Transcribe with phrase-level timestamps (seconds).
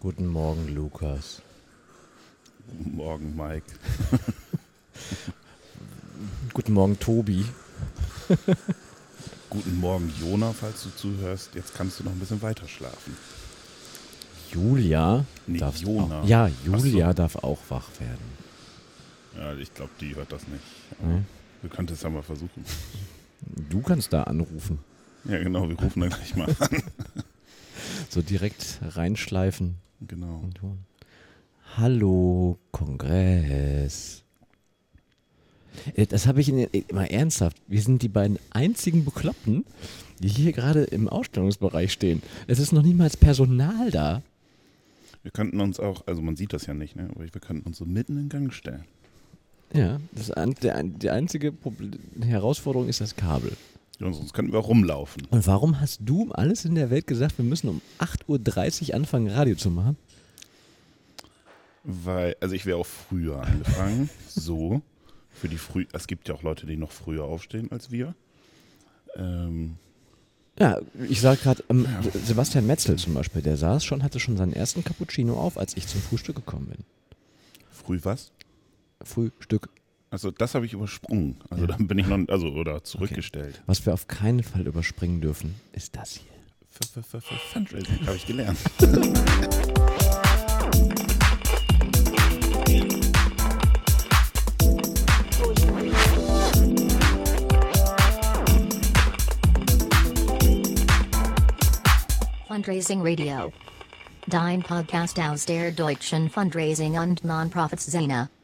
[0.00, 1.42] Guten Morgen, Lukas.
[2.66, 3.66] Guten Morgen, Mike.
[6.54, 7.44] Guten Morgen, Tobi.
[9.50, 11.50] Guten Morgen, Jona, falls du zuhörst.
[11.54, 13.14] Jetzt kannst du noch ein bisschen weiter schlafen.
[14.50, 16.22] Julia Nee, darf Jona.
[16.22, 17.12] Auch, ja, Julia so.
[17.12, 18.24] darf auch wach werden.
[19.36, 20.64] Ja, ich glaube, die hört das nicht.
[21.60, 22.64] Wir könnten es ja mal versuchen.
[23.68, 24.78] Du kannst da anrufen.
[25.24, 26.82] Ja, genau, wir rufen dann gleich mal an.
[28.08, 29.76] So direkt reinschleifen
[30.06, 30.42] Genau.
[31.76, 34.22] Hallo, Kongress.
[35.94, 37.56] Äh, Das habe ich in, immer ernsthaft.
[37.68, 39.64] Wir sind die beiden einzigen Bekloppten,
[40.18, 42.22] die hier gerade im Ausstellungsbereich stehen.
[42.46, 44.22] Es ist noch niemals Personal da.
[45.22, 47.08] Wir könnten uns auch, also man sieht das ja nicht, ne?
[47.14, 48.84] aber wir könnten uns so mitten in Gang stellen.
[49.72, 51.92] Ja, das, die einzige Problem,
[52.22, 53.52] Herausforderung ist das Kabel.
[54.00, 55.26] Sonst könnten wir auch rumlaufen.
[55.30, 58.94] Und warum hast du um alles in der Welt gesagt, wir müssen um 8.30 Uhr
[58.94, 59.96] anfangen, Radio zu machen?
[61.84, 64.08] Weil, also ich wäre auch früher angefangen.
[64.28, 64.82] so.
[65.30, 65.86] Für die früh.
[65.92, 68.14] Es gibt ja auch Leute, die noch früher aufstehen als wir.
[69.16, 69.76] Ähm,
[70.58, 70.78] Ja,
[71.08, 71.86] ich sage gerade, ähm,
[72.24, 75.86] Sebastian Metzel zum Beispiel, der saß schon, hatte schon seinen ersten Cappuccino auf, als ich
[75.86, 76.84] zum Frühstück gekommen bin.
[77.70, 78.32] früh was?
[79.02, 79.68] Frühstück.
[80.10, 81.36] Also das habe ich übersprungen.
[81.50, 81.68] Also Ja.
[81.76, 83.62] dann bin ich noch, also oder zurückgestellt.
[83.66, 86.30] Was wir auf keinen Fall überspringen dürfen, ist das hier.
[86.82, 87.22] F -f -f
[87.52, 88.58] Fundraising habe ich gelernt.
[102.48, 103.52] Fundraising Radio.
[104.26, 108.28] Dein Podcast aus der deutschen Fundraising und Nonprofits-Szene.
[108.32, 108.39] So.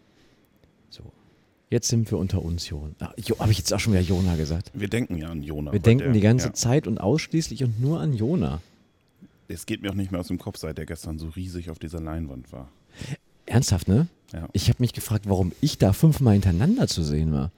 [1.68, 2.94] Jetzt sind wir unter uns, Jon.
[3.00, 4.70] Ah, Habe ich jetzt auch schon wieder Jona gesagt?
[4.72, 5.72] Wir denken ja an Jona.
[5.72, 8.60] Wir denken der- die ganze ja, Zeit und ausschließlich und nur an Jona.
[9.48, 11.78] Es geht mir auch nicht mehr aus dem Kopf, seit der gestern so riesig auf
[11.78, 12.68] dieser Leinwand war.
[13.46, 14.06] Ernsthaft, ne?
[14.32, 14.48] Ja.
[14.52, 17.50] Ich habe mich gefragt, warum ich da fünfmal hintereinander zu sehen war.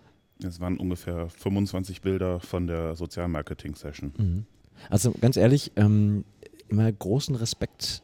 [0.42, 4.12] Es waren ungefähr 25 Bilder von der Sozialmarketing-Session.
[4.16, 4.44] Mhm.
[4.90, 6.24] Also ganz ehrlich, ähm,
[6.68, 8.02] immer großen Respekt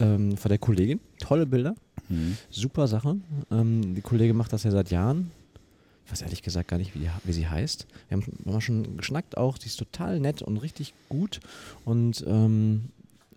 [0.00, 1.00] ähm, vor der Kollegin.
[1.18, 1.74] Tolle Bilder,
[2.08, 2.36] Mhm.
[2.50, 3.16] super Sache.
[3.50, 5.30] Ähm, die Kollegin macht das ja seit Jahren.
[6.04, 7.86] Ich weiß ehrlich gesagt gar nicht, wie, die, wie sie heißt.
[8.08, 9.56] Wir haben mal schon geschnackt auch.
[9.56, 11.40] Die ist total nett und richtig gut.
[11.84, 12.86] Und ähm,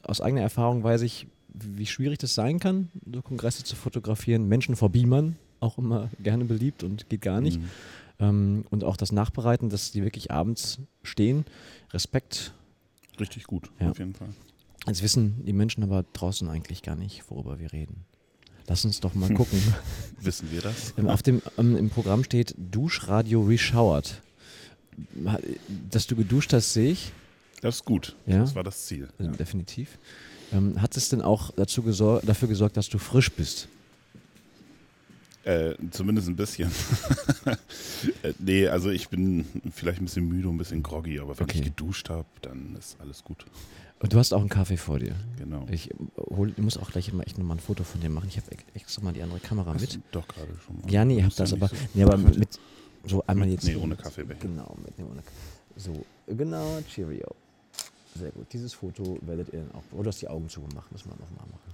[0.04, 4.50] aus eigener Erfahrung weiß ich, wie wie schwierig das sein kann, so Kongresse zu fotografieren.
[4.50, 7.62] Menschen vor Beamern, auch immer gerne beliebt und geht gar nicht.
[7.62, 7.70] Mhm.
[8.20, 11.46] Ähm, und auch das Nachbereiten, dass die wirklich abends stehen.
[11.94, 12.54] Respekt.
[13.20, 13.92] Richtig gut, Ja.
[13.92, 14.30] auf jeden Fall.
[14.88, 18.06] Jetzt wissen die Menschen aber draußen eigentlich gar nicht, worüber wir reden.
[18.68, 19.62] Lass uns doch mal gucken.
[20.22, 20.94] Wissen wir das?
[20.98, 24.22] Ähm, Auf dem, ähm, Im Programm steht Duschradio Reshowered.
[25.92, 27.12] Dass du geduscht hast, sehe ich.
[27.62, 28.16] Das ist gut.
[28.26, 28.40] Ja?
[28.40, 29.10] Das war das Ziel.
[29.20, 29.32] äh, Ja.
[29.32, 30.00] Definitiv.
[30.52, 33.68] Ähm, hat es denn auch dazu gesor dafür gesorgt, dass du frisch bist?
[35.46, 36.72] Äh, zumindest ein bisschen.
[38.24, 41.44] äh, nee, also ich bin vielleicht ein bisschen müde und ein bisschen groggy, aber wenn
[41.46, 41.60] Okay.
[41.60, 43.46] ich geduscht habe, dann ist alles gut.
[44.00, 45.16] Und du hast auch einen Kaffee vor dir.
[45.38, 45.66] Genau.
[45.72, 48.28] Ich, ähm, hol, ich muss auch gleich mal echt nochmal ein Foto von dir machen.
[48.28, 50.00] Ich habe extra mal die andere Kamera Hast mit.
[50.12, 50.92] doch gerade schon mal.
[50.92, 51.68] Ja, nee, Musst habt das aber.
[51.68, 52.60] so- Nee, aber Mit-
[53.06, 53.66] so einmal jetzt.
[53.66, 54.40] nee, ohne Kaffeebecher.
[54.42, 55.22] Genau, mit nee, ohne
[55.78, 57.28] So, genau, Cheerio.
[58.18, 58.48] Sehr gut.
[58.52, 59.84] Dieses Foto werdet ihr dann auch.
[59.98, 61.72] Oder hast die Augen zugemacht, müssen wir nochmal machen.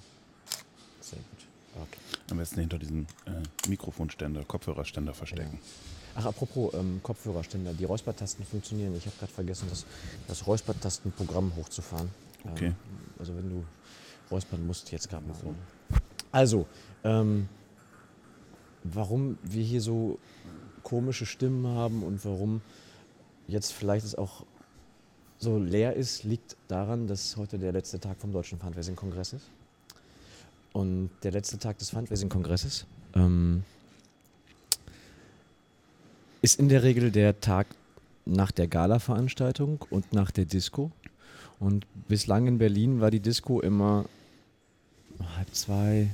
[1.00, 1.46] Sehr gut.
[1.76, 2.00] Okay.
[2.30, 5.60] Am besten hinter diesen äh, Mikrofonständer, Kopfhörerständer verstecken.
[6.16, 8.96] Ach, apropos ähm, Kopfhörerständer, die Räuspertasten funktionieren.
[8.98, 9.86] Ich habe gerade vergessen, das,
[10.28, 12.10] das Räuspertastenprogramm hochzufahren.
[12.52, 12.68] Okay.
[12.68, 12.76] Ähm,
[13.20, 13.64] also wenn du
[14.30, 15.54] räuspern musst, jetzt gerade mal so.
[16.32, 16.66] Also,
[17.04, 17.48] ähm,
[18.84, 20.20] warum wir hier so
[20.84, 22.62] komische Stimmen haben und warum
[23.48, 24.46] jetzt vielleicht es auch
[25.38, 29.46] so leer ist, liegt daran, dass heute der letzte Tag vom Deutschen Fundraising-Kongress ist.
[30.74, 33.64] Und der letzte Tag des Fundraising-Kongresses ähm,
[36.42, 37.68] ist in der Regel der Tag
[38.26, 40.92] nach der Gala-Veranstaltung und nach der Disco.
[41.60, 44.06] Und bislang in Berlin war die Disco immer
[45.38, 46.10] halb zwei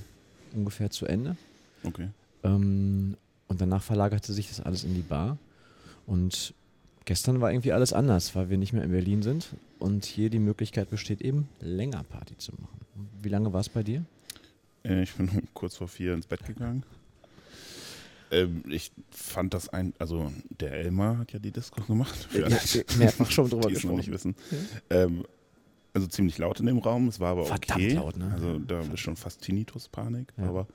[0.54, 1.38] ungefähr zu Ende.
[1.84, 2.10] Okay.
[2.44, 3.16] Ähm,
[3.48, 5.38] und danach verlagerte sich das alles in die Bar.
[6.06, 6.54] Und
[7.06, 9.50] gestern war irgendwie alles anders, weil wir nicht mehr in Berlin sind
[9.80, 12.80] und hier die Möglichkeit besteht, eben länger Party zu machen.
[13.22, 14.04] Wie lange war es bei dir?
[14.88, 16.84] Äh, ich bin um kurz vor vier ins Bett gegangen.
[18.30, 22.28] Ähm, ich fand das ein, also der Elmar hat ja die Disco gemacht.
[22.34, 22.58] Alle,
[22.98, 24.36] mehrfach schon drüber es noch nicht gesprochen.
[24.52, 24.76] wissen.
[24.90, 25.26] Ähm,
[25.94, 27.94] also ziemlich laut in dem Raum, es war aber Verdammt okay.
[27.94, 28.30] laut, ne?
[28.34, 30.44] Also da ist schon fast Tinnitus-Panik, Ja.
[30.50, 30.68] aber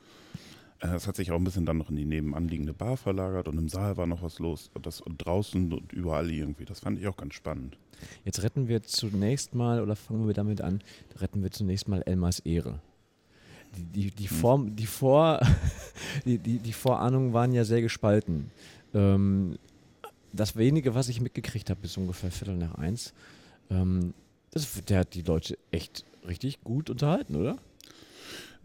[0.81, 3.57] Äh, Es hat sich auch ein bisschen dann noch in die nebenanliegende Bar verlagert und
[3.59, 4.71] im Saal war noch was los.
[4.75, 6.65] Und Das und draußen und überall irgendwie.
[6.65, 7.77] Das fand ich auch ganz spannend.
[8.25, 10.81] Jetzt retten wir zunächst mal, oder fangen wir damit an,
[11.21, 12.81] retten wir zunächst mal Elmars Ehre.
[13.77, 15.41] Die, die, Form, die, Vor,
[16.25, 18.51] die, die, die Vorahnungen waren ja sehr gespalten.
[18.95, 19.59] Ähm,
[20.33, 23.13] das wenige, was ich mitgekriegt habe, bis ungefähr Viertel nach eins,
[23.71, 24.15] ähm,
[24.51, 27.57] das, der hat die Leute echt richtig gut unterhalten, oder?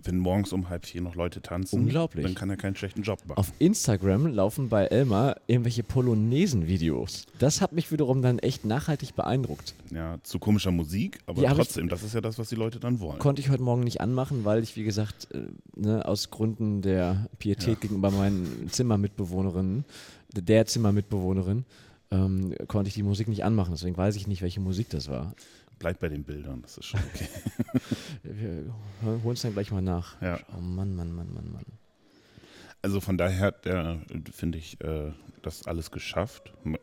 [0.03, 2.23] Wenn morgens um halb vier noch Leute tanzen, Unglaublich.
[2.23, 3.37] dann kann er keinen schlechten Job machen.
[3.39, 7.25] Auf Instagram laufen bei Elmar irgendwelche Polonesen-Videos.
[7.39, 9.73] Das hat mich wiederum dann echt nachhaltig beeindruckt.
[9.91, 12.55] Ja, zu komischer Musik, aber Die hab ich- trotzdem, das ist ja das, was die
[12.55, 13.19] Leute dann wollen.
[13.19, 17.27] Konnte ich heute Morgen nicht anmachen, weil ich, wie gesagt, äh, ne, aus Gründen der
[17.39, 17.79] Pietät Ja.
[17.79, 19.83] gegenüber meinen Zimmermitbewohnerinnen,
[20.33, 21.65] der Zimmermitbewohnerin,
[22.11, 23.71] ähm, konnte ich die Musik nicht anmachen.
[23.73, 25.33] Deswegen weiß ich nicht, welche Musik das war.
[25.79, 27.27] Bleibt bei den Bildern, das ist schon okay.
[28.23, 28.73] Wir
[29.23, 30.19] holen es dann gleich mal nach.
[30.21, 30.39] Ja.
[30.57, 31.65] Oh Mann, Mann, Mann, Mann, Mann.
[32.81, 33.99] Also von daher hat der,
[34.31, 36.53] finde ich, äh, das alles geschafft.
[36.63, 36.77] Ma-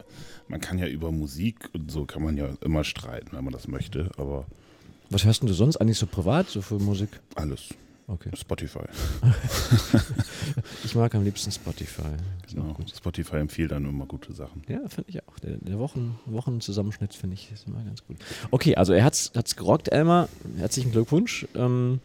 [0.49, 3.69] Man kann ja über Musik und so kann man ja immer streiten, wenn man das
[3.69, 4.47] möchte, aber
[5.11, 7.09] Was hörst denn du sonst eigentlich so privat, so für Musik?
[7.37, 7.69] alles.
[8.07, 8.31] Okay.
[8.37, 8.85] Spotify.
[10.85, 12.13] Ich mag am liebsten Spotify.
[12.51, 12.77] Genau.
[12.95, 14.63] Spotify empfiehlt dann immer gute Sachen.
[14.69, 15.39] Ja, finde ich auch.
[15.39, 18.19] Der, der Wochen, Wochenzusammenschnitt finde ich ist immer ganz gut.
[18.51, 20.29] Okay, also er hat's, hat's gerockt, Elmar.
[20.59, 21.47] Herzlichen Glückwunsch.
[21.55, 22.01] Ähm,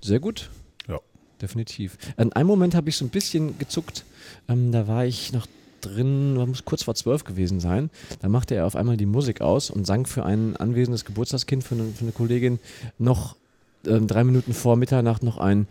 [0.00, 0.50] sehr gut.
[0.86, 1.00] Ja.
[1.42, 1.98] Definitiv.
[2.16, 4.04] In einem Moment habe ich so ein bisschen gezuckt.
[4.48, 5.46] Ähm, da war ich noch
[5.80, 7.90] drin, muss kurz vor zwölf gewesen sein.
[8.20, 11.74] Da machte er auf einmal die Musik aus und sang für ein anwesendes Geburtstagskind, für
[11.74, 12.60] eine, für eine Kollegin,
[12.98, 13.36] noch
[13.86, 15.66] ähm, drei Minuten vor Mitternacht noch ein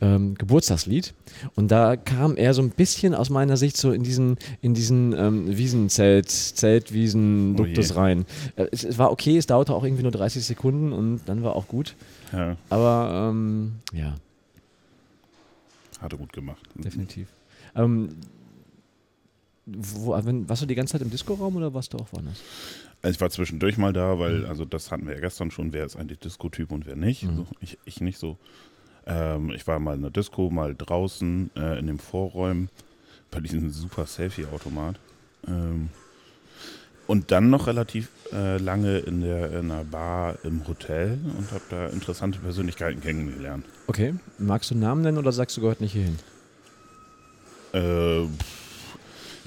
[0.00, 1.14] ähm, Geburtstagslied.
[1.54, 5.12] Und da kam er so ein bisschen aus meiner Sicht so in diesen, in diesen
[5.16, 8.26] ähm, Wiesenzelt, Zeltwiesen, Oh rein.
[8.56, 11.54] Äh, es, es war okay, es dauerte auch irgendwie nur 30 Sekunden und dann war
[11.54, 11.94] auch gut.
[12.32, 14.16] Ja, Aber ähm, ja,
[16.00, 16.60] hat er gut gemacht.
[16.74, 17.28] definitiv.
[17.76, 18.16] Ähm,
[19.66, 22.38] wo, warst du die ganze Zeit im Diskoraum oder warst du auch woanders?
[23.02, 25.84] Also ich war zwischendurch mal da, weil, also das hatten wir ja gestern schon, wer
[25.84, 27.24] ist eigentlich Disco-Typ und wer nicht.
[27.24, 27.30] Mhm.
[27.30, 28.38] Also ich, ich nicht so.
[29.06, 32.68] Ähm, ich war mal in der Disco, mal draußen äh, in den Vorräumen
[33.32, 35.00] bei diesem super Selfie-Automat.
[35.48, 35.88] Ähm,
[37.08, 41.64] und dann noch relativ äh, lange in der in einer Bar im Hotel und habe
[41.68, 43.66] da interessante Persönlichkeiten kennengelernt.
[43.88, 46.18] Okay, magst du Namen nennen oder sagst du gehört nicht hierhin?
[47.72, 48.28] Äh,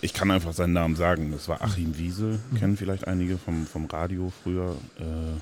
[0.06, 1.31] ich kann einfach seinen Namen sagen.
[1.31, 4.75] Das war Achim Wiesel, kennen vielleicht einige vom, vom Radio früher.
[5.00, 5.40] Äh,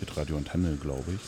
[0.00, 1.20] mit Radio Antenne, glaube ich.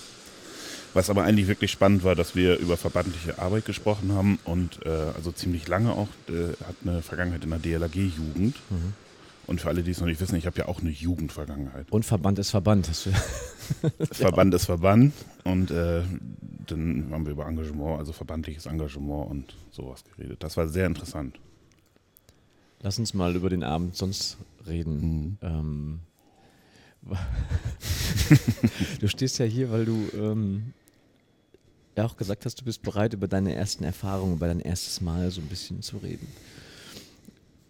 [0.95, 4.89] Was aber eigentlich wirklich spannend war, dass wir über verbandliche Arbeit gesprochen haben und äh,
[5.15, 8.57] also ziemlich lange auch, äh, hat eine Vergangenheit in der DLAG-Jugend.
[9.47, 11.91] Und für alle, die es noch nicht wissen, ich habe ja auch eine Jugendvergangenheit.
[11.91, 12.87] Und Verband ist Verband.
[14.13, 15.15] Verband ist Verband
[15.45, 16.03] und äh,
[16.67, 20.43] dann haben wir über Engagement, also verbandliches Engagement und sowas geredet.
[20.43, 21.39] Das war sehr interessant.
[22.83, 24.37] Lass uns mal über den Abend sonst
[24.67, 25.01] reden.
[25.01, 25.39] Mhm.
[25.43, 26.01] Ähm,
[29.01, 30.73] du stehst ja hier, weil du ähm,
[31.97, 35.31] ja auch gesagt hast, du bist bereit, über deine ersten Erfahrungen, über dein erstes Mal
[35.31, 36.27] so ein bisschen zu reden.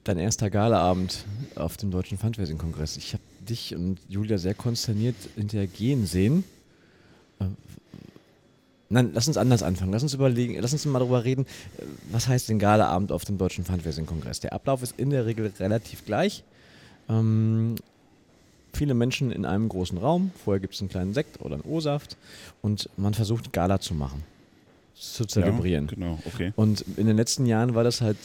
[0.04, 1.24] Dein erster Galaabend
[1.54, 2.96] auf dem Deutschen Fundraising-Kongress.
[2.96, 6.44] Ich habe dich und Julia sehr konsterniert hinterher gehen sehen.
[8.92, 9.92] Nein, lass uns anders anfangen.
[9.92, 11.46] Lass uns überlegen, lass uns mal darüber reden,
[12.10, 14.40] was heißt denn Galaabend auf dem Deutschen Fundraising-Kongress?
[14.40, 16.44] Der Ablauf ist in der Regel relativ gleich.
[17.08, 17.76] Ähm,
[18.74, 20.30] viele Menschen in einem großen Raum.
[20.44, 22.18] Vorher gibt es einen kleinen Sekt oder einen O-Saft
[22.60, 24.22] und man versucht Gala zu machen,
[24.94, 25.86] zu zelebrieren.
[25.86, 26.52] Ja, genau, okay.
[26.56, 28.18] Und in den letzten Jahren war das halt,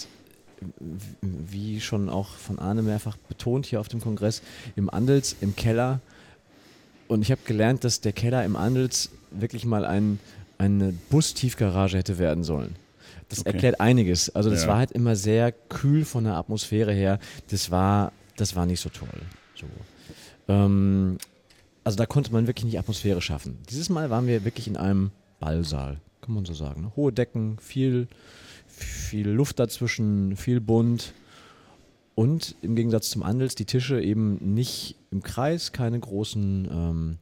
[1.21, 4.41] wie schon auch von Arne mehrfach betont hier auf dem Kongress,
[4.75, 6.01] im Andels, im Keller.
[7.07, 10.19] Und ich habe gelernt, dass der Keller im Andels wirklich mal ein,
[10.57, 12.75] eine Bustiefgarage hätte werden sollen.
[13.29, 13.51] Das Okay.
[13.51, 14.33] erklärt einiges.
[14.35, 14.69] Also das Ja.
[14.69, 17.19] war halt immer sehr kühl von der Atmosphäre her.
[17.49, 19.09] Das war, das war nicht so toll.
[19.55, 19.65] So.
[20.47, 21.17] Ähm,
[21.83, 23.57] also da konnte man wirklich nicht Atmosphäre schaffen.
[23.69, 26.81] Dieses Mal waren wir wirklich in einem Ballsaal, kann man so sagen.
[26.81, 26.91] ne?
[26.95, 28.07] Hohe Decken, viel,
[28.67, 31.13] viel Luft dazwischen, viel bunt.
[32.15, 37.17] Und im Gegensatz zum Andels die Tische eben nicht im Kreis, keine großen, ähm,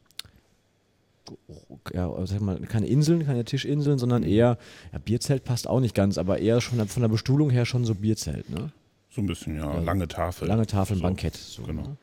[1.94, 4.58] ja, sag mal, keine Inseln, keine Tischinseln, sondern eher,
[4.91, 7.96] ja, Bierzelt passt auch nicht ganz, aber eher schon von der Bestuhlung her schon so
[7.96, 8.50] Bierzelt.
[8.50, 8.72] Ne?
[9.10, 9.74] So ein bisschen, ja.
[9.74, 10.48] Ja, lange Tafel.
[10.48, 11.36] Lange Tafeln, So, Bankett.
[11.36, 11.82] So, genau.
[11.84, 11.98] ne?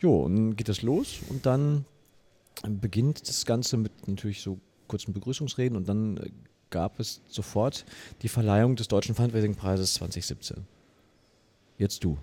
[0.00, 1.84] Jo, und dann geht es los und dann
[2.62, 4.58] beginnt das Ganze mit natürlich so
[4.88, 6.30] kurzen Begrüßungsreden und dann äh,
[6.70, 7.84] gab es sofort
[8.22, 10.64] die Verleihung des Deutschen Fundraising-Preises 2017.
[11.78, 12.18] Jetzt du.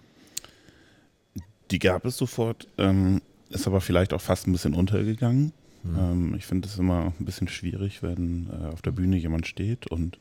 [1.71, 5.53] Die gab es sofort, ähm, ist aber vielleicht auch fast ein bisschen untergegangen.
[5.83, 5.97] Mhm.
[5.97, 9.87] Ähm, ich finde es immer ein bisschen schwierig, wenn äh, auf der Bühne jemand steht
[9.87, 10.17] und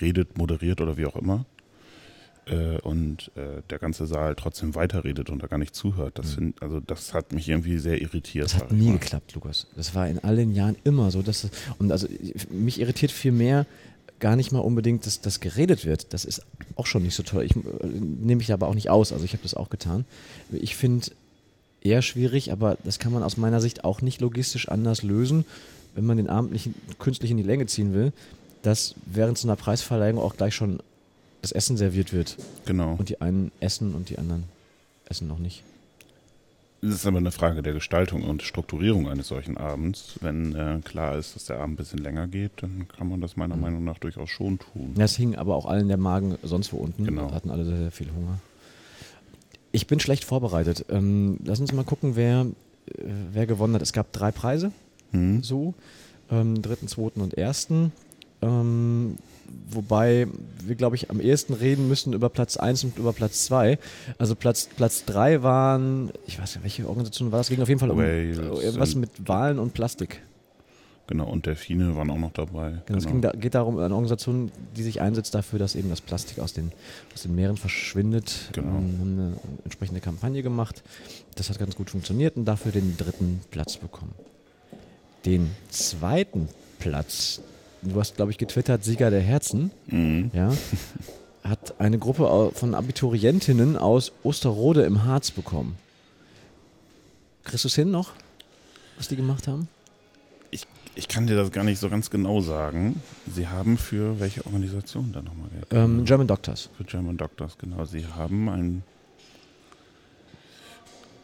[0.00, 1.44] redet, moderiert oder wie auch immer.
[2.46, 6.18] Äh, und äh, der ganze Saal trotzdem weiterredet und da gar nicht zuhört.
[6.18, 8.46] Das, find, also das hat mich irgendwie sehr irritiert.
[8.46, 8.98] Das hat nie mal.
[8.98, 9.66] geklappt, Lukas.
[9.76, 11.22] Das war in allen Jahren immer so.
[11.22, 11.48] Dass,
[11.78, 12.08] und also
[12.50, 13.66] mich irritiert viel mehr
[14.20, 16.12] gar nicht mal unbedingt, dass das geredet wird.
[16.12, 16.42] Das ist
[16.76, 17.44] auch schon nicht so toll.
[17.44, 19.12] Ich äh, nehme mich aber auch nicht aus.
[19.12, 20.04] Also ich habe das auch getan.
[20.52, 21.06] Ich finde
[21.82, 25.44] eher schwierig, aber das kann man aus meiner Sicht auch nicht logistisch anders lösen,
[25.94, 28.12] wenn man den Abend nicht künstlich in die Länge ziehen will,
[28.62, 30.80] dass während so einer Preisverleihung auch gleich schon
[31.42, 32.36] das Essen serviert wird.
[32.66, 32.96] Genau.
[32.98, 34.44] Und die einen essen und die anderen
[35.06, 35.62] essen noch nicht.
[36.82, 40.14] Es ist aber eine Frage der Gestaltung und Strukturierung eines solchen Abends.
[40.22, 43.36] Wenn äh, klar ist, dass der Abend ein bisschen länger geht, dann kann man das
[43.36, 44.94] meiner Meinung nach durchaus schon tun.
[44.94, 47.04] Das hing aber auch allen der Magen sonst wo unten.
[47.04, 47.32] Genau.
[47.32, 48.38] Hatten alle sehr, sehr viel Hunger.
[49.72, 50.84] Ich bin schlecht vorbereitet.
[50.90, 52.46] Ähm, lass uns mal gucken, wer,
[52.86, 53.82] äh, wer gewonnen hat.
[53.82, 54.72] Es gab drei Preise,
[55.12, 55.42] Hm?
[55.42, 55.74] so.
[56.30, 57.92] Ähm, dritten, zweiten und ersten.
[58.42, 59.16] Ähm,
[59.68, 60.26] wobei
[60.64, 63.78] wir, glaube ich, am ehesten reden müssen über Platz 1 und über Platz 2.
[64.18, 67.48] Also Platz, Platz 3 waren, ich weiß nicht, welche Organisation war das?
[67.48, 70.20] Ging auf jeden Fall um Wales äh, irgendwas mit Wahlen und Plastik.
[71.10, 72.82] Genau, und Delfine waren auch noch dabei.
[72.86, 76.00] Genau, es ging da, geht darum, eine Organisation, die sich einsetzt dafür, dass eben das
[76.00, 76.70] Plastik aus den,
[77.12, 78.32] aus den Meeren verschwindet.
[78.52, 78.68] Genau.
[78.68, 80.84] Ähm, haben eine entsprechende Kampagne gemacht.
[81.34, 84.14] Das hat ganz gut funktioniert und dafür den dritten Platz bekommen.
[85.26, 86.48] Den zweiten
[86.78, 87.40] Platz,
[87.82, 90.30] du hast, glaube ich, getwittert, Sieger der Herzen, Mhm.
[90.32, 90.52] ja,
[91.42, 95.76] hat eine Gruppe von Abiturientinnen aus Osterrode im Harz bekommen.
[97.42, 98.12] Kriegst du es hin noch,
[98.96, 99.66] was die gemacht haben?
[100.52, 100.66] Ich,
[101.00, 103.02] ich kann dir das gar nicht so ganz genau sagen.
[103.26, 105.66] Sie haben für welche Organisation da nochmal Geld?
[105.70, 106.04] Ähm?
[106.04, 106.68] German Doctors.
[106.76, 107.86] Für German Doctors, genau.
[107.86, 108.82] Sie haben ein.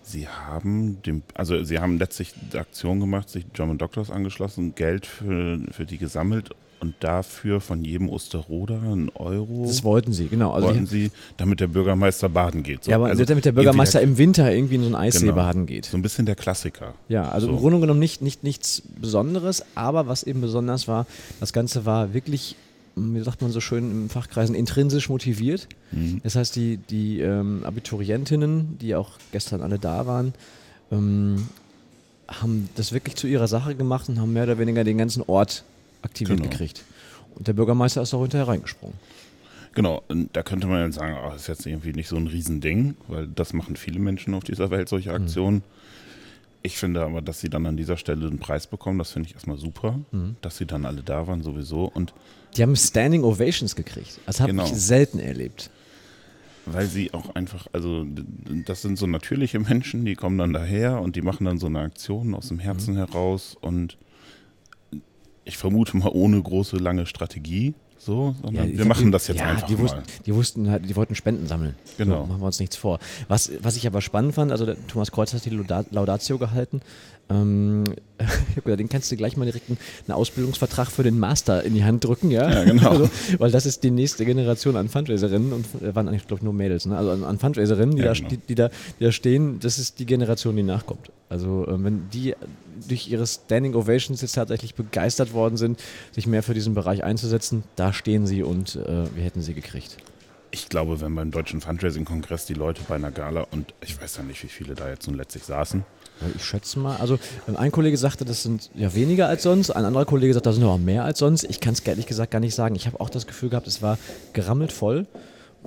[0.03, 5.05] Sie haben dem, also sie haben letztlich die Aktion gemacht, sich German Doctors angeschlossen, Geld
[5.05, 10.53] für, für die gesammelt und dafür von jedem Osterroder einen Euro Das wollten sie, genau.
[10.53, 12.85] Also wollten sie, damit der Bürgermeister baden geht.
[12.85, 15.35] So, Ja, aber also damit der Bürgermeister im Winter irgendwie in so einen Eissee Genau.
[15.37, 15.87] baden geht.
[15.87, 16.95] so ein bisschen der Klassiker.
[17.09, 17.61] Ja, also im So.
[17.61, 21.07] Grunde genommen nicht, nicht nichts Besonderes, aber was eben besonders war,
[21.41, 22.57] das Ganze war wirklich,
[22.95, 25.69] wie sagt man so schön im Fachkreisen, intrinsisch motiviert.
[25.93, 26.21] Mhm.
[26.25, 30.35] Das heißt, die, die ähm, Abiturientinnen, die auch gestern alle da waren,
[30.93, 31.49] ähm,
[32.29, 35.65] haben das wirklich zu ihrer Sache gemacht und haben mehr oder weniger den ganzen Ort
[36.07, 36.51] aktiviert Genau.
[36.51, 36.83] gekriegt.
[37.35, 38.97] Und der Bürgermeister ist auch hinterher reingesprungen.
[39.75, 42.97] Genau, und da könnte man sagen, ach, das ist jetzt irgendwie nicht so ein Riesending,
[43.09, 45.17] weil das machen viele Menschen auf dieser Welt, solche Mhm.
[45.17, 45.63] Aktionen.
[46.63, 49.35] Ich finde aber, dass sie dann an dieser Stelle einen Preis bekommen, das finde ich
[49.35, 50.37] erstmal super, Mhm.
[50.41, 52.15] dass sie dann alle da waren sowieso und
[52.57, 54.19] Die haben Standing Ovations gekriegt.
[54.25, 54.65] Das habe Genau.
[54.65, 55.71] ich selten erlebt.
[56.69, 58.05] weil sie auch einfach, also
[58.67, 61.79] das sind so natürliche Menschen, die kommen dann daher und die machen dann so eine
[61.79, 62.99] Aktion aus dem Herzen Mhm.
[62.99, 63.97] heraus und
[65.47, 69.47] ich vermute mal ohne große lange Strategie, so, sondern ich wir machen das jetzt ja,
[69.47, 69.83] einfach die mal.
[69.83, 71.75] Wussten, die wussten halt, die wollten Spenden sammeln.
[71.99, 72.21] Genau.
[72.21, 72.99] So, machen wir uns nichts vor.
[73.29, 76.83] Was, was ich aber spannend fand, also Thomas Kreuz hat die Lauda- Laudatio gehalten.
[77.29, 77.83] Ähm,
[78.65, 82.05] den kannst du gleich mal direkt einen, einen Ausbildungsvertrag für den Master in die Hand
[82.05, 82.49] drücken, ja?
[82.49, 82.91] Ja, genau.
[82.91, 86.45] Also, weil das ist die nächste Generation an Fundraiserinnen und äh, waren eigentlich, glaube ich,
[86.45, 86.97] nur Mädels, ne?
[86.97, 88.29] Also an, an Fundraiserinnen, die, Ja, da, genau.
[88.29, 88.69] die, die, da,
[89.01, 91.11] die da stehen, das ist die Generation, die nachkommt.
[91.29, 92.35] Also ähm, wenn die
[92.89, 97.65] durch ihre Standing Ovations jetzt tatsächlich begeistert worden sind, sich mehr für diesen Bereich einzusetzen,
[97.77, 99.97] da stehen sie und äh, wir hätten sie gekriegt.
[100.51, 104.23] Ich glaube, wenn beim Deutschen Fundraising-Kongress die Leute bei einer Gala und ich weiß ja
[104.23, 105.85] nicht, wie viele da jetzt nun letztlich saßen,
[106.35, 109.85] Ich schätze mal, also ähm, ein Kollege sagte, das sind ja weniger als sonst, ein
[109.85, 111.45] anderer Kollege sagt, das sind aber mehr als sonst.
[111.45, 112.75] Ich kann es ehrlich gesagt gar nicht sagen.
[112.75, 113.99] Ich habe auch das Gefühl gehabt, es war
[114.33, 115.07] gerammelt voll.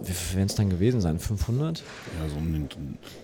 [0.03, 1.19] Wie viel werden es dann gewesen sein?
[1.19, 1.79] 500?
[1.79, 2.69] Ja, so um den,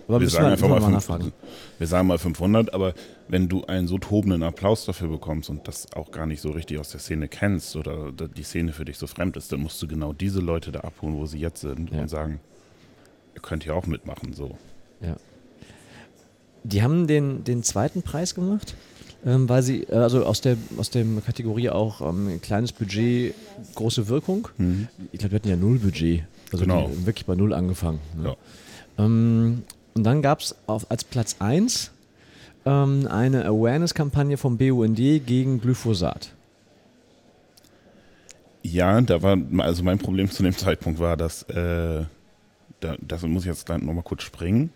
[0.08, 1.32] Aber wir sagen wir- einfach mal, mal 500, nachfragen.
[1.78, 2.94] wir sagen mal 500, aber
[3.28, 6.78] wenn du einen so tobenden Applaus dafür bekommst und das auch gar nicht so richtig
[6.78, 9.88] aus der Szene kennst oder die Szene für dich so fremd ist, dann musst du
[9.88, 12.00] genau diese Leute da abholen, wo sie jetzt sind Ja.
[12.02, 12.40] und sagen,
[13.34, 14.56] ihr könnt hier auch mitmachen, so.
[15.00, 15.16] Ja.
[16.64, 18.74] Die haben den, den zweiten Preis gemacht,
[19.26, 23.34] ähm, weil sie, äh, also aus der, aus der Kategorie auch ähm, kleines Budget,
[23.74, 24.48] große Wirkung.
[25.12, 26.22] Ich glaube, wir hatten ja null Budget.
[26.52, 26.90] Also Genau.
[27.04, 27.98] wirklich bei null angefangen.
[28.16, 28.36] Ne?
[28.98, 29.04] Ja.
[29.04, 29.64] Ähm,
[29.94, 31.90] und dann gab es als Platz 1
[32.64, 36.30] ähm, eine Awareness-Kampagne vom BUND gegen Glyphosat.
[38.62, 42.04] Ja, da war, also mein Problem zu dem Zeitpunkt war, dass, äh,
[42.80, 44.70] da, das muss ich jetzt nochmal kurz springen,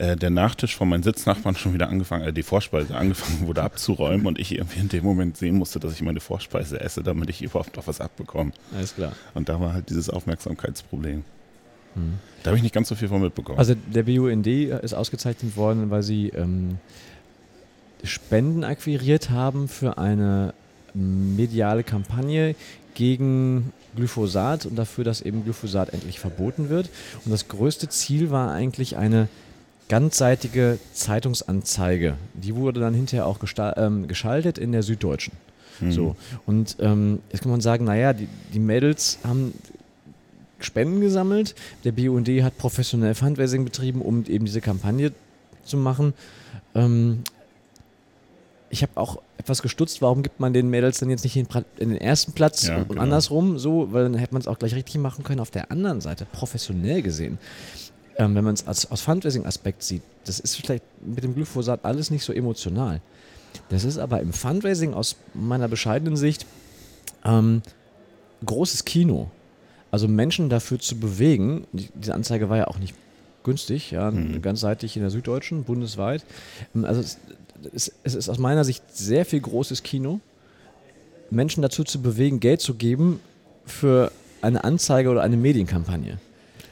[0.00, 4.26] äh, der Nachtisch von meinen Sitznachbarn schon wieder angefangen, äh, die Vorspeise angefangen wurde abzuräumen
[4.26, 7.42] und ich irgendwie in dem Moment sehen musste, dass ich meine Vorspeise esse, damit ich
[7.42, 8.52] überhaupt noch was abbekomme.
[8.74, 9.12] Alles klar.
[9.34, 11.22] Und da war halt dieses Aufmerksamkeitsproblem.
[12.42, 13.58] Da habe ich nicht ganz so viel von mitbekommen.
[13.58, 16.78] Also der BUND ist ausgezeichnet worden, weil sie ähm,
[18.04, 20.54] Spenden akquiriert haben für eine
[20.94, 22.54] mediale Kampagne
[22.94, 26.88] gegen Glyphosat und dafür, dass eben Glyphosat endlich verboten wird.
[27.24, 29.28] Und das größte Ziel war eigentlich eine
[29.90, 32.16] ganzseitige Zeitungsanzeige.
[32.32, 33.38] Die wurde dann hinterher auch
[33.76, 35.34] ähm, geschaltet in der Süddeutschen.
[35.88, 36.16] So.
[36.46, 39.54] Und ähm, jetzt kann man sagen, naja, die, die Mädels haben
[40.58, 41.54] Spenden gesammelt.
[41.84, 45.12] Der BUND hat professionell Fundraising betrieben, um eben diese Kampagne
[45.64, 46.12] zu machen.
[46.74, 47.22] Ähm,
[48.68, 51.96] ich habe auch etwas gestutzt, warum gibt man den Mädels dann jetzt nicht in, den
[51.96, 53.02] ersten Platz Ja, und, und genau.
[53.02, 55.40] andersrum so, weil dann hätte man es auch gleich richtig machen können.
[55.40, 57.38] Auf der anderen Seite, professionell gesehen,
[58.20, 62.10] ähm, wenn man es als, aus Fundraising-Aspekt sieht, das ist vielleicht mit dem Glyphosat alles
[62.10, 63.00] nicht so emotional.
[63.70, 66.44] Das ist aber im Fundraising aus meiner bescheidenen Sicht
[67.24, 67.62] ähm,
[68.44, 69.30] großes Kino.
[69.90, 72.94] Also Menschen dafür zu bewegen, die, diese Anzeige war ja auch nicht
[73.42, 74.12] günstig, ja,
[74.42, 76.22] ganzseitig in der Süddeutschen, bundesweit.
[76.74, 77.18] Ähm, Also es,
[77.72, 80.20] es, es ist aus meiner Sicht sehr viel großes Kino,
[81.30, 83.20] Menschen dazu zu bewegen, Geld zu geben
[83.64, 84.12] für
[84.42, 86.18] eine Anzeige oder eine Medienkampagne.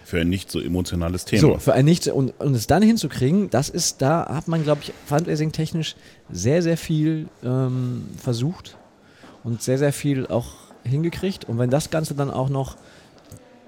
[0.08, 1.40] Für ein nicht so emotionales Thema.
[1.42, 4.80] So, für ein nicht und, und es dann hinzukriegen, das ist, da hat man, glaube
[4.82, 5.96] ich, Fundraising-technisch
[6.32, 8.78] sehr, sehr viel ähm, versucht
[9.44, 10.46] und sehr, sehr viel auch
[10.82, 11.44] hingekriegt.
[11.44, 12.78] Und wenn das Ganze dann auch noch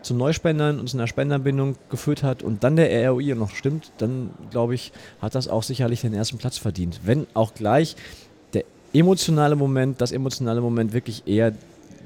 [0.01, 4.31] zu Neuspendern und zu einer Spenderbindung geführt hat und dann der ROI noch stimmt, dann
[4.51, 7.01] glaube ich, hat das auch sicherlich den ersten Platz verdient.
[7.05, 7.97] Wenn auch gleich
[8.55, 11.53] der emotionale Moment, das emotionale Moment wirklich eher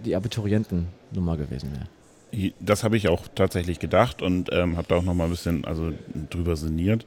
[0.04, 1.86] die Abiturientennummer gewesen wäre.
[2.60, 5.64] Das habe ich auch tatsächlich gedacht und ähm, habe da auch noch mal ein bisschen
[5.64, 5.92] also,
[6.30, 7.06] drüber sinniert.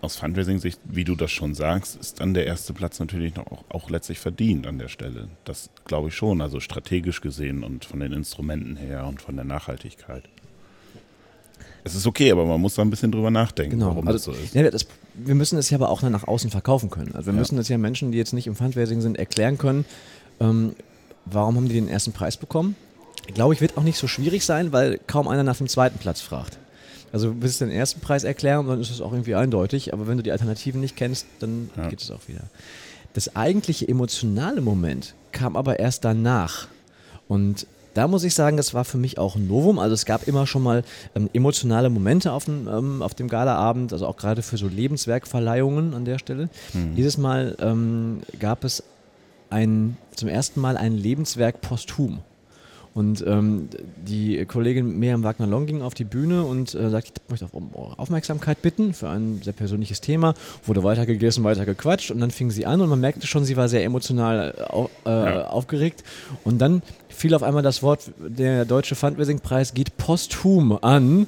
[0.00, 3.64] Aus Fundraising-Sicht, wie du das schon sagst, ist dann der erste Platz natürlich noch auch,
[3.70, 5.28] auch letztlich verdient an der Stelle.
[5.44, 9.46] Das glaube ich schon, also strategisch gesehen und von den Instrumenten her und von der
[9.46, 10.24] Nachhaltigkeit.
[11.84, 13.88] Es ist okay, aber man muss da ein bisschen drüber nachdenken, Genau.
[13.88, 14.54] warum also, das so ist.
[14.54, 17.14] Ja, das, wir müssen es ja aber auch dann nach außen verkaufen können.
[17.14, 17.38] Also wir Ja.
[17.38, 19.84] müssen das ja Menschen, die jetzt nicht im Fundraising sind, erklären können,
[20.40, 20.74] ähm,
[21.26, 22.76] warum haben die den ersten Preis bekommen.
[23.32, 26.20] Glaube ich, wird auch nicht so schwierig sein, weil kaum einer nach dem zweiten Platz
[26.20, 26.58] fragt.
[27.12, 30.16] Also du willst den ersten Preis erklären, dann ist es auch irgendwie eindeutig, aber wenn
[30.16, 31.88] du die Alternativen nicht kennst, dann Ja.
[31.88, 32.40] geht es auch wieder.
[33.14, 36.66] Das eigentliche emotionale Moment kam aber erst danach.
[37.28, 39.78] Und da muss ich sagen, das war für mich auch ein Novum.
[39.78, 40.82] Also es gab immer schon mal
[41.14, 45.94] ähm, emotionale Momente auf dem, ähm, auf dem Galaabend, also auch gerade für so Lebenswerkverleihungen
[45.94, 46.48] an der Stelle.
[46.96, 48.82] Dieses Mal ähm, gab es
[49.50, 52.18] ein, zum ersten Mal ein Lebenswerk posthum.
[52.94, 53.68] Und ähm,
[54.06, 57.98] die Kollegin Miriam Wagner-Long ging auf die Bühne und äh, sagte, ich möchte um eure
[57.98, 60.34] Aufmerksamkeit bitten für ein sehr persönliches Thema.
[60.64, 63.56] Wurde weiter gegessen, weiter gequatscht und dann fing sie an und man merkte schon, sie
[63.56, 64.54] war sehr emotional
[65.04, 65.46] äh, äh, Ja.
[65.48, 66.04] aufgeregt.
[66.44, 71.26] Und dann fiel auf einmal das Wort, der Deutsche Fundraising-Preis geht posthum an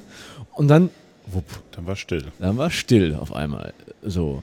[0.53, 0.89] und dann,
[1.25, 2.25] wupp, Dann war still.
[2.39, 3.73] dann war still auf einmal.
[4.03, 4.41] So.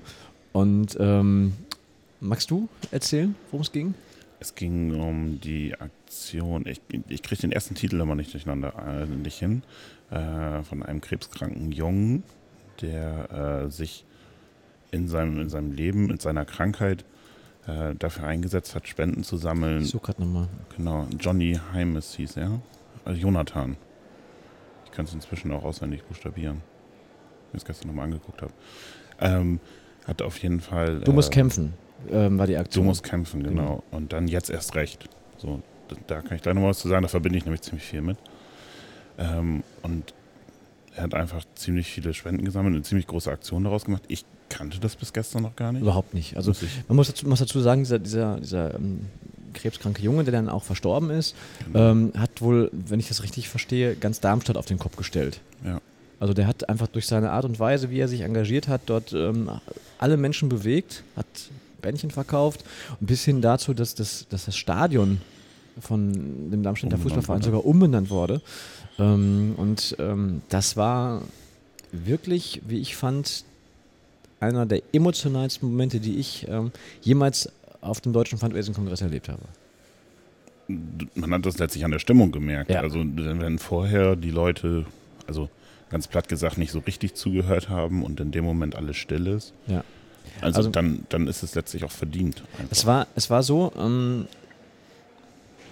[0.52, 1.54] Und ähm,
[2.20, 3.94] magst du erzählen, worum es ging?
[4.40, 5.90] Es ging um die Aktion,
[6.64, 9.62] ich, ich kriege den ersten Titel immer nicht durcheinander, äh, nicht hin,
[10.11, 12.22] äh, von einem krebskranken Jungen,
[12.81, 14.05] der äh, sich
[14.90, 17.05] in seinem, in seinem Leben, in seiner Krankheit
[17.66, 19.83] äh, dafür eingesetzt hat, Spenden zu sammeln.
[19.83, 20.48] Ich suche gerade nochmal.
[20.77, 22.61] Genau, Johnny Heimes hieß er,
[23.05, 23.77] also Jonathan.
[24.85, 26.57] Ich kann es inzwischen auch auswendig buchstabieren,
[27.50, 28.53] wenn ich es gestern nochmal angeguckt habe.
[29.20, 29.61] Ähm,
[30.07, 31.00] hat auf jeden Fall...
[31.00, 31.74] Du musst äh, kämpfen,
[32.11, 32.85] ähm, war die Du Aktion.
[32.85, 33.83] musst kämpfen, genau.
[33.90, 35.09] Und dann jetzt erst recht.
[35.38, 35.62] So,
[36.07, 38.18] da kann ich gleich noch was zu sagen, da verbinde ich nämlich ziemlich viel mit.
[39.18, 40.12] Ähm, und
[40.96, 44.02] er hat einfach ziemlich viele Spenden gesammelt, eine ziemlich große Aktion daraus gemacht.
[44.09, 45.83] Ich kannte das bis gestern noch gar nicht.
[45.83, 46.37] Überhaupt nicht.
[46.37, 46.52] Also
[46.88, 49.07] man muss dazu, muss dazu sagen, dieser, dieser, dieser ähm,
[49.54, 51.35] krebskranke Junge, der dann auch verstorben ist,
[51.66, 51.90] Genau.
[51.90, 55.40] ähm, hat wohl, wenn ich das richtig verstehe, ganz Darmstadt auf den Kopf gestellt.
[55.64, 55.80] Ja.
[56.20, 59.12] Also der hat einfach durch seine Art und Weise, wie er sich engagiert hat, dort
[59.12, 59.50] ähm,
[59.98, 61.26] alle Menschen bewegt, hat
[61.83, 62.64] Bändchen verkauft
[63.00, 65.20] und bis hin dazu, dass das, dass das Stadion
[65.80, 68.40] von dem Darmstädter Fußballverein sogar umbenannt wurde.
[68.98, 71.22] Ähm, und ähm, das war
[71.92, 73.44] wirklich, wie ich fand,
[74.40, 79.42] einer der emotionalsten Momente, die ich ähm, jemals auf dem Deutschen Fundraising-Kongress erlebt habe.
[81.14, 82.70] Man hat das letztlich an der Stimmung gemerkt.
[82.70, 82.80] Ja.
[82.80, 84.87] Also wenn vorher die Leute,
[85.26, 85.50] also
[85.90, 89.52] ganz platt gesagt, nicht so richtig zugehört haben und in dem Moment alles still ist,
[89.66, 89.84] Ja.
[90.40, 92.42] also, Also- dann, dann ist es letztlich auch verdient.
[92.58, 92.72] einfach.
[92.72, 94.26] Es war, es war so, ähm,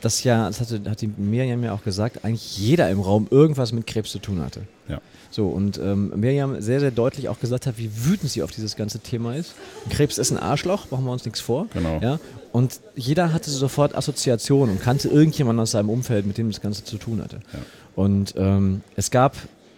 [0.02, 3.72] dass ja, das hatte, hat die Miriam ja auch gesagt, eigentlich jeder im Raum irgendwas
[3.72, 4.62] mit Krebs zu tun hatte.
[4.88, 5.00] Ja.
[5.30, 8.76] So, und ähm, Miriam sehr, sehr deutlich auch gesagt hat, wie wütend sie auf dieses
[8.76, 9.54] ganze Thema ist.
[9.88, 11.68] Krebs ist ein Arschloch, machen wir uns nichts vor.
[11.72, 12.00] Genau.
[12.02, 12.20] Ja?
[12.52, 16.84] Und jeder hatte sofort Assoziationen und kannte irgendjemanden aus seinem Umfeld, mit dem das Ganze
[16.84, 17.40] zu tun hatte.
[17.52, 17.58] Ja.
[17.94, 19.36] Und ähm, es gab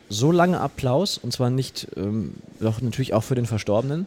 [0.08, 4.06] so lange Applaus, und zwar nicht, ähm, doch natürlich auch für den Verstorbenen,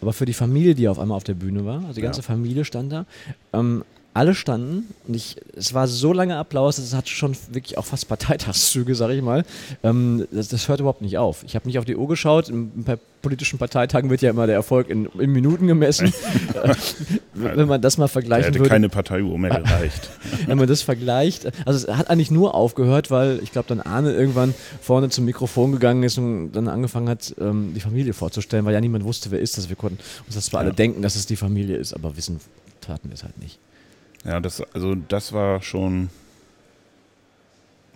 [0.00, 1.80] aber für die Familie, die auf einmal auf der Bühne war.
[1.80, 2.26] Also die ganze Ja.
[2.26, 3.04] Familie stand da.
[3.52, 3.84] Ähm,
[4.18, 8.08] alle standen und ich, es war so lange Applaus, es hat schon wirklich auch fast
[8.08, 9.44] Parteitagszüge, sag ich mal.
[9.84, 11.44] Ähm, das, das hört überhaupt nicht auf.
[11.44, 12.48] Ich habe nicht auf die Uhr geschaut.
[12.48, 16.12] In, bei politischen Parteitagen wird ja immer der Erfolg in, in Minuten gemessen.
[17.34, 18.70] Wenn man das mal Da vergleichen hätte würde.
[18.70, 20.10] keine Parteiuhr mehr gereicht.
[20.46, 24.12] Wenn man das vergleicht, also es hat eigentlich nur aufgehört, weil ich glaube, dann Arne
[24.12, 28.74] irgendwann vorne zum Mikrofon gegangen ist und dann angefangen hat, ähm, die Familie vorzustellen, weil
[28.74, 29.68] ja niemand wusste, wer ist das.
[29.68, 30.66] Wir konnten uns das zwar Ja.
[30.66, 32.40] alle denken, dass es die Familie ist, aber wissen
[32.80, 33.58] taten wir es halt nicht.
[34.24, 36.10] Ja, das, also das war schon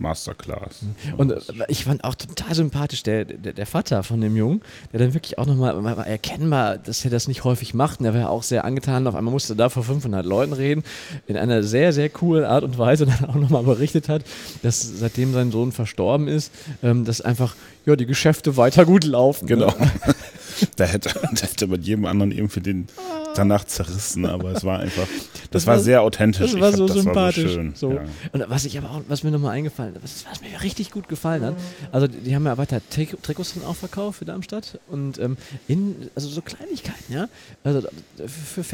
[0.03, 0.81] Masterclass.
[1.17, 4.61] Und äh, ich fand auch total sympathisch der, der, der Vater von dem Jungen,
[4.93, 8.01] der dann wirklich auch nochmal mal erkennbar, dass er das nicht häufig macht.
[8.01, 9.07] Und er war auch sehr angetan.
[9.07, 10.83] Auf einmal musste er da vor 500 Leuten reden,
[11.27, 13.07] in einer sehr, sehr coolen Art und Weise.
[13.13, 14.23] Dann auch nochmal berichtet hat,
[14.63, 17.55] dass seitdem sein Sohn verstorben ist, ähm, dass einfach
[17.87, 19.47] ja, die Geschäfte weiter gut laufen.
[19.47, 19.67] Genau.
[19.67, 19.91] Ne?
[20.77, 22.87] da, hätte, da hätte man jedem anderen irgendwie den
[23.35, 26.53] danach zerrissen, aber es war einfach, das, Das war, war- sehr authentisch.
[26.53, 27.44] Das war so fand, das sympathisch.
[27.44, 27.72] War so schön.
[27.75, 27.92] so.
[27.92, 28.05] Ja.
[28.33, 31.42] Und was ich aber auch, was mir nochmal eingefallen was, was mir richtig gut gefallen
[31.44, 31.55] hat,
[31.92, 35.37] also die, haben ja weiter Tri Trikots dann auch verkauft für Darmstadt und ähm,
[35.68, 37.29] in, also so Kleinigkeiten, ja.
[37.64, 37.83] Also
[38.18, 38.29] für
[38.62, 38.64] für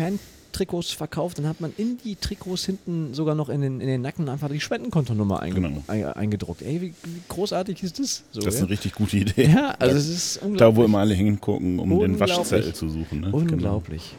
[0.58, 4.02] Fan-Trikots verkauft, dann hat man in die Trikots hinten sogar noch in den, in den
[4.02, 5.82] Nacken einfach die Spendenkontonummer einge Genau.
[5.86, 6.62] ein, eingedruckt.
[6.62, 8.24] Ey, wie, wie großartig ist das?
[8.32, 8.64] So, Das ist ja?
[8.66, 9.46] eine richtig gute Idee.
[9.46, 10.58] ja, also es ist unglaublich.
[10.58, 12.18] Da, wo immer alle hingucken, um den.
[12.20, 13.20] Waschzettel zu suchen.
[13.20, 13.26] Ne?
[13.30, 13.36] Genau.
[13.38, 14.14] Unglaublich.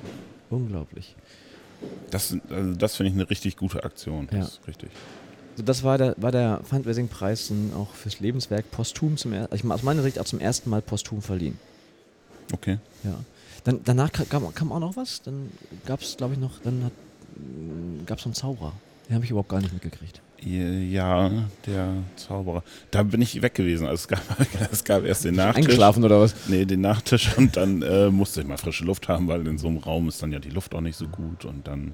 [0.50, 1.16] Unglaublich.
[2.12, 4.28] Das, also das finde ich eine richtig gute Aktion.
[4.32, 4.46] Das Ja.
[4.46, 4.90] ist richtig.
[5.56, 9.84] So, das war der, war der Fundraising-Preis dann auch fürs Lebenswerk posthum zum ich aus
[9.84, 11.58] meiner Sicht auch zum ersten Mal posthum verliehen.
[12.54, 12.78] Okay.
[13.04, 13.16] Ja.
[13.64, 15.22] Dann, danach ka- kam, kam auch noch was.
[15.22, 15.50] Dann
[15.86, 16.92] gab es, glaube ich, noch, dann hat,
[18.06, 18.74] gab es einen Zauberer.
[19.08, 20.22] Den habe ich überhaupt gar nicht mitgekriegt.
[20.42, 21.30] Ja,
[21.66, 22.64] der Zauberer.
[22.92, 23.86] Da bin ich weg gewesen.
[23.88, 24.22] Also es, gab,
[24.72, 25.64] es gab erst den Nachtisch.
[25.66, 26.34] Eingeschlafen oder was?
[26.48, 29.68] Nee, den Nachtisch und dann äh, musste ich mal frische Luft haben, weil in so
[29.68, 31.94] einem Raum ist dann ja die Luft auch nicht so gut und dann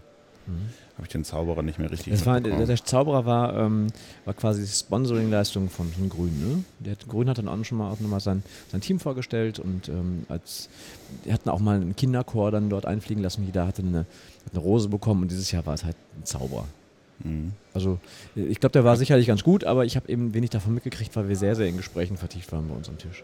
[0.95, 3.87] habe ich den Zauberer nicht mehr richtig Das war, der, der Zauberer war, ähm,
[4.23, 6.39] war quasi die Sponsoring-Leistung von, von Grün.
[6.39, 6.63] Ne?
[6.79, 9.59] Der hat, Grün hat dann auch schon mal, auch noch mal sein, sein Team vorgestellt
[9.59, 10.69] und ähm, als
[11.25, 13.45] die hatten auch mal einen Kinderchor dann dort einfliegen lassen.
[13.45, 13.99] Jeder hatte eine,
[14.45, 16.65] hat eine Rose bekommen und dieses Jahr war es halt ein Zauberer.
[17.19, 17.51] Mhm.
[17.73, 17.99] Also
[18.35, 21.27] ich glaube, der war sicherlich ganz gut, aber ich habe eben wenig davon mitgekriegt, weil
[21.29, 23.23] wir sehr, sehr in Gesprächen vertieft waren bei uns am Tisch.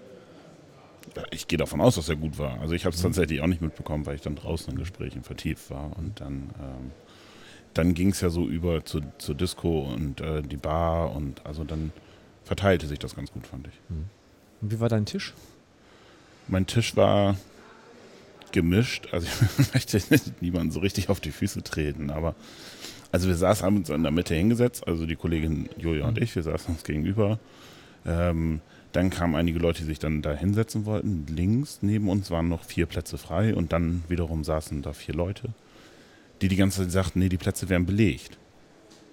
[1.31, 2.59] Ich gehe davon aus, dass er gut war.
[2.61, 2.87] Also ich Mhm.
[2.87, 5.97] habe es tatsächlich auch nicht mitbekommen, weil ich dann draußen in Gesprächen vertieft war.
[5.97, 6.91] Und dann, ähm,
[7.73, 11.63] dann ging es ja so über zu, zur Disco und äh, die Bar und also
[11.63, 11.91] dann
[12.43, 13.73] verteilte sich das ganz gut, fand ich.
[14.61, 15.33] Und wie war dein Tisch?
[16.47, 17.37] Mein Tisch war
[18.51, 19.07] gemischt.
[19.11, 19.27] Also
[19.73, 22.35] ich möchte niemanden so richtig auf die Füße treten, aber
[23.11, 26.35] also wir saßen haben uns in der Mitte hingesetzt, also die Kollegin Julia und ich,
[26.35, 27.39] wir saßen uns gegenüber.
[28.05, 28.61] Ähm,
[28.93, 31.25] dann kamen einige Leute, die sich dann da hinsetzen wollten.
[31.27, 35.49] Links neben uns waren noch vier Plätze frei und dann wiederum saßen da vier Leute,
[36.41, 38.37] die die ganze Zeit sagten, nee, die Plätze wären belegt.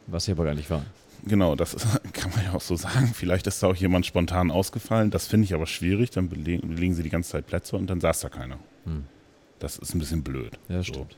[0.07, 0.85] Was hier aber gar nicht war.
[1.27, 3.13] Genau, das ist, kann man ja auch so sagen.
[3.15, 5.11] Vielleicht ist da auch jemand spontan ausgefallen.
[5.11, 6.11] Das finde ich aber schwierig.
[6.11, 8.59] Dann belegen, belegen sie die ganze Zeit Plätze und dann saß da keiner.
[8.85, 9.05] Hm.
[9.59, 10.59] Das ist ein bisschen blöd.
[10.69, 10.85] Ja, So.
[10.85, 11.17] stimmt.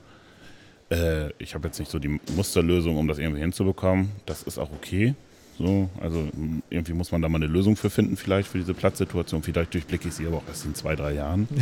[0.91, 4.11] Äh, ich habe jetzt nicht so die Musterlösung, um das irgendwie hinzubekommen.
[4.27, 5.15] Das ist auch okay.
[5.59, 8.73] So, also m, irgendwie muss man da mal eine Lösung für finden, vielleicht für diese
[8.75, 9.43] Platzsituation.
[9.43, 11.47] Vielleicht durchblicke ich sie aber auch erst in zwei, drei Jahren.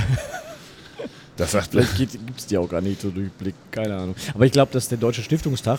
[1.38, 4.14] Das sagt Vielleicht gibt es die auch gar nicht so durchblick, keine Ahnung.
[4.34, 5.78] Aber ich glaube, dass der Deutsche Stiftungstag,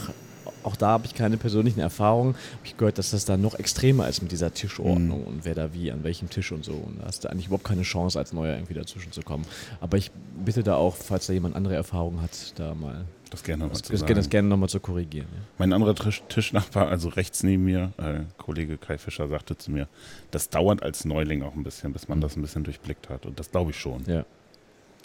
[0.64, 4.08] auch da habe ich keine persönlichen Erfahrungen, habe ich gehört, dass das da noch extremer
[4.08, 6.72] ist mit dieser Tischordnung und wer da wie, an welchem Tisch und so.
[6.72, 9.46] Und da hast du eigentlich überhaupt keine Chance, als Neuer irgendwie dazwischen zu kommen.
[9.82, 10.12] Aber ich
[10.44, 13.84] bitte da auch, falls da jemand andere Erfahrungen hat, da mal das gerne mal das,
[13.84, 14.16] zu sagen.
[14.16, 15.28] das gerne nochmal zu korrigieren.
[15.32, 15.42] Ja.
[15.60, 19.88] Mein anderer Tisch, Tischnachbar, also rechts neben mir, äh, Kollege Kai Fischer, sagte zu mir,
[20.32, 23.26] das dauert als Neuling auch ein bisschen, bis man das ein bisschen durchblickt hat.
[23.26, 24.04] Und das glaube ich schon.
[24.08, 24.26] Ja,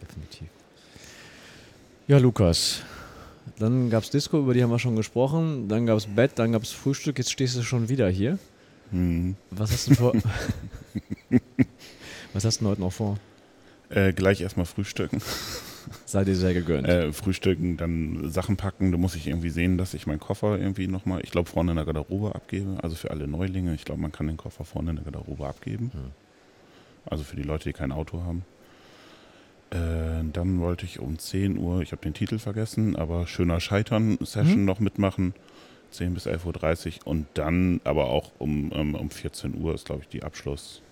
[0.04, 0.48] definitiv.
[2.06, 2.82] Ja, Lukas.
[3.58, 5.68] Dann gab es Disco, über die haben wir schon gesprochen.
[5.68, 7.18] Dann gab es Bett, dann gab es Frühstück.
[7.18, 8.38] Jetzt stehst du schon wieder hier.
[8.90, 9.36] Hm.
[9.50, 10.14] Was hast du vor?
[12.32, 13.18] Was hast du denn heute noch vor?
[13.90, 15.20] Äh, gleich erstmal frühstücken.
[16.06, 16.88] Sei dir sehr gegönnt.
[16.88, 18.92] Äh, frühstücken, dann Sachen packen.
[18.92, 21.76] Da muss ich irgendwie sehen, dass ich meinen Koffer irgendwie nochmal, ich glaube, vorne in
[21.76, 22.78] der Garderobe abgebe.
[22.82, 23.74] Also für alle Neulinge.
[23.74, 25.90] Ich glaube, man kann den Koffer vorne in der Garderobe abgeben.
[25.94, 26.00] Ja.
[27.06, 28.44] Also für die Leute, die kein Auto haben.
[29.70, 29.76] Äh,
[30.32, 34.64] dann wollte ich um 10 Uhr, ich habe den Titel vergessen, aber schöner Scheitern-Session Mhm.
[34.64, 35.34] noch mitmachen.
[35.90, 40.02] 10 bis 11.30 Uhr und dann aber auch um, ähm, um 14 Uhr ist, glaube
[40.02, 40.82] ich, die Abschluss.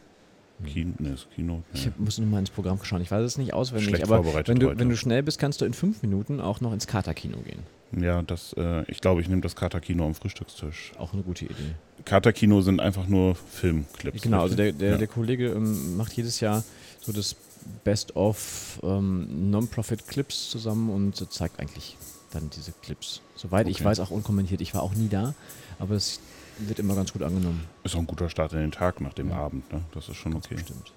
[0.65, 1.57] Kino, nee, Kino.
[1.57, 1.63] Mhm.
[1.75, 1.91] ich nee.
[1.91, 3.03] hab, muss noch mal ins Programm schauen.
[3.03, 4.79] Ich weiß es nicht auswendig, Schlecht aber wenn du, heute.
[4.79, 7.61] wenn du schnell bist, kannst du in fünf Minuten auch noch ins Katerkino gehen.
[8.01, 10.93] Ja, das, äh, ich glaube, ich nehme das Katerkino am Frühstückstisch.
[10.99, 11.75] Auch eine gute Idee.
[12.05, 14.23] Katerkino sind einfach nur Filmclips.
[14.23, 14.99] Genau, also der, der, ja.
[14.99, 16.65] der Kollege ähm, macht jedes Jahr
[17.01, 17.37] so das
[17.85, 21.97] Best of ähm, Non-Profit-Clips zusammen und zeigt eigentlich
[22.33, 23.21] dann diese Clips.
[23.37, 23.85] Soweit ich Okay.
[23.85, 24.61] weiß, auch unkommentiert.
[24.61, 25.35] Ich war auch nie da,
[25.79, 26.21] aber es
[26.59, 27.65] wird immer ganz gut angenommen.
[27.85, 29.37] Ist auch ein guter Start in den Tag nach dem Ja.
[29.37, 29.81] Abend, ne?
[29.93, 30.55] Das ist schon okay.
[30.55, 30.93] Bestimmt.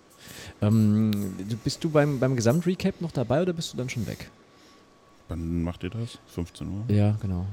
[0.62, 1.12] Ähm,
[1.64, 4.30] bist du beim, beim Gesamtrecap noch dabei oder bist du dann schon weg?
[5.28, 6.20] Wann macht ihr das?
[6.28, 6.96] 15 Uhr?
[6.96, 7.46] Ja, genau.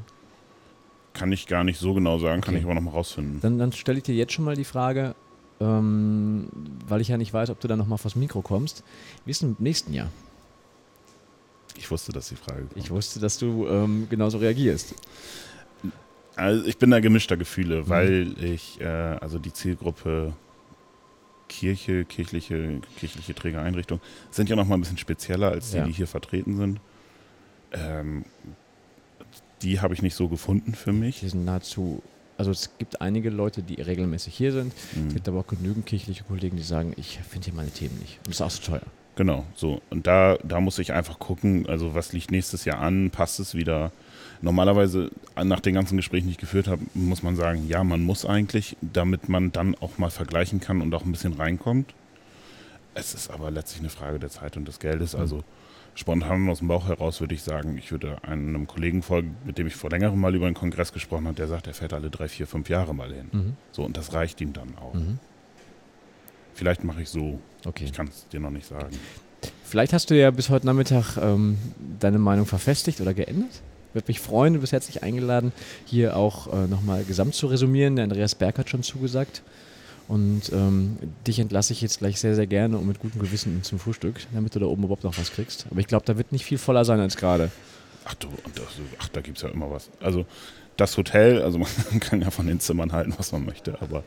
[1.14, 2.60] Kann ich gar nicht so genau sagen, kann Okay.
[2.60, 3.40] ich aber noch mal rausfinden.
[3.40, 5.14] Dann, dann stelle ich dir jetzt schon mal die Frage,
[5.60, 6.48] ähm,
[6.86, 8.82] weil ich ja nicht weiß, ob du dann nochmal vors Mikro kommst.
[9.24, 10.10] Wie ist denn im nächsten Jahr?
[11.76, 12.76] Ich wusste, dass die Frage kommt.
[12.76, 14.94] Ich wusste, dass du ähm, genauso reagierst.
[16.36, 17.40] Also ich bin da gemischter Mhm.
[17.40, 20.32] Gefühle, weil ich, äh, also die Zielgruppe
[21.48, 25.84] Kirche, kirchliche, kirchliche Trägereinrichtung sind ja noch mal ein bisschen spezieller als die, Ja.
[25.84, 26.80] die hier vertreten sind.
[27.72, 28.24] Ähm,
[29.60, 31.20] die habe ich nicht so gefunden für mich.
[31.20, 32.02] Die sind nahezu,
[32.42, 34.72] also es gibt einige Leute, die regelmäßig hier sind.
[34.92, 35.08] Es Mhm.
[35.14, 38.18] gibt aber auch genügend kirchliche Kollegen, die sagen, ich finde hier meine Themen nicht.
[38.18, 38.82] Und das ist auch so teuer.
[39.14, 39.80] Genau, so.
[39.90, 43.54] Und da, da muss ich einfach gucken, also was liegt nächstes Jahr an, passt es
[43.54, 43.92] wieder.
[44.40, 48.24] Normalerweise, nach den ganzen Gesprächen, die ich geführt habe, muss man sagen, ja, man muss
[48.26, 51.94] eigentlich, damit man dann auch mal vergleichen kann und auch ein bisschen reinkommt.
[52.94, 55.14] Es ist aber letztlich eine Frage der Zeit und des Geldes.
[55.14, 55.44] Also
[55.94, 59.66] spontan aus dem Bauch heraus würde ich sagen, ich würde einem Kollegen folgen, mit dem
[59.66, 62.28] ich vor längerem mal über einen Kongress gesprochen habe, der sagt, er fährt alle drei,
[62.28, 63.28] vier, fünf Jahre mal hin.
[63.32, 63.56] Mhm.
[63.72, 64.94] So, und das reicht ihm dann auch.
[64.94, 65.18] Mhm.
[66.54, 67.84] Vielleicht mache ich so, Okay.
[67.84, 68.90] ich kann es dir noch nicht sagen.
[69.64, 71.58] Vielleicht hast du ja bis heute Nachmittag ähm,
[72.00, 73.62] deine Meinung verfestigt oder geändert.
[73.92, 75.52] Würde mich freuen, du bist herzlich eingeladen,
[75.86, 77.96] hier auch äh, nochmal gesamt zu resümieren.
[77.96, 79.42] Der Andreas Berg hat schon zugesagt.
[80.08, 83.78] Und ähm, dich entlasse ich jetzt gleich sehr, sehr gerne und mit gutem Gewissen zum
[83.78, 85.66] Frühstück, damit du da oben überhaupt noch was kriegst.
[85.70, 87.50] Aber ich glaube, da wird nicht viel voller sein als gerade.
[88.04, 88.64] Ach du, das,
[88.98, 89.88] ach, da gibt es ja immer was.
[90.00, 90.26] Also
[90.76, 91.58] das Hotel, also
[91.90, 94.02] man kann ja von den Zimmern halten, was man möchte, aber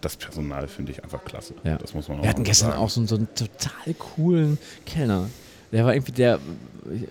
[0.00, 1.54] das Personal finde ich einfach klasse.
[1.64, 1.76] Ja.
[1.76, 2.82] Das muss man auch Wir hatten gestern sagen.
[2.82, 5.28] auch so, so einen total coolen Kellner.
[5.72, 6.38] Der war irgendwie der,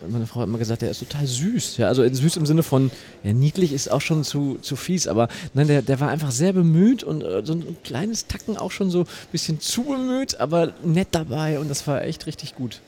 [0.10, 1.78] meine Frau hat immer gesagt, der ist total süß.
[1.78, 2.92] Ja, also süß im Sinne von,
[3.24, 6.54] ja, niedlich ist auch schon zu, zu fies, aber nein, der, der war einfach sehr
[6.54, 10.74] bemüht und äh, so ein kleines Tacken auch schon so ein bisschen zu bemüht, aber
[10.84, 12.82] nett dabei und das war echt richtig gut.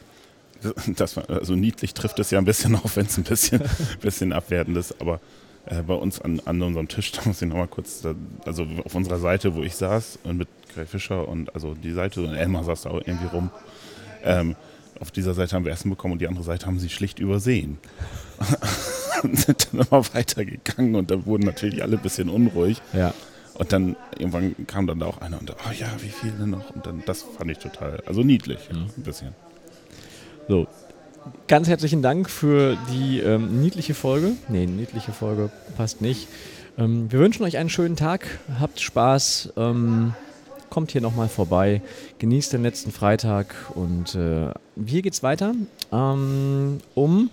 [0.98, 3.62] Das war, also niedlich trifft es ja ein bisschen auf, wenn es ein bisschen,
[4.02, 5.22] bisschen abwertend ist, aber
[5.66, 8.14] äh, bei uns an, an unserem Tisch, da muss ich nochmal kurz, da,
[8.46, 12.22] also auf unserer Seite, wo ich saß, und mit Kai Fischer und also die Seite,
[12.22, 13.52] und Elmar saß da auch irgendwie rum,
[14.24, 14.56] ähm,
[15.00, 17.78] auf dieser Seite haben wir Essen bekommen und die andere Seite haben sie schlicht übersehen.
[19.24, 22.82] und sind dann immer weitergegangen und da wurden natürlich alle ein bisschen unruhig.
[22.94, 23.14] Ja.
[23.54, 26.74] Und dann irgendwann kam dann da auch einer und oh ja, wie viele noch?
[26.74, 29.36] Und dann, das fand ich total, also niedlich, ja, ein bisschen.
[30.48, 30.68] So.
[31.48, 34.32] Ganz herzlichen Dank für die ähm, niedliche Folge.
[34.48, 36.30] Nee, niedliche Folge passt nicht.
[36.78, 38.40] Ähm, wir wünschen euch einen schönen Tag.
[38.60, 39.54] Habt Spaß.
[39.58, 40.14] Ähm,
[40.70, 41.82] kommt hier nochmal vorbei.
[42.20, 43.56] Genießt den letzten Freitag.
[43.76, 44.52] Und äh,
[44.86, 45.54] hier geht's weiter.
[45.92, 47.30] Ähm, um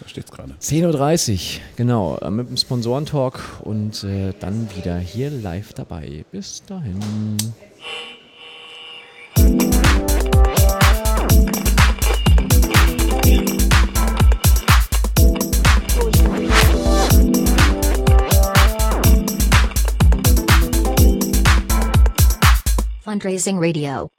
[0.00, 0.54] Da steht's gerade.
[0.60, 1.62] 10.30 Uhr.
[1.76, 2.18] Genau.
[2.18, 3.40] äh, Mit dem Sponsorentalk.
[3.62, 6.24] Und äh, dann wieder hier live dabei.
[6.30, 6.98] Bis dahin.
[23.08, 24.17] Fundraising Radio.